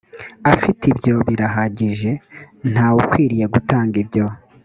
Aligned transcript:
afite 0.53 0.83
ibyo 0.91 1.13
birahagije 1.27 2.09
nta 2.71 2.87
wukwiriye 2.93 3.45
gutanga 3.53 3.95
ibyo 4.03 4.25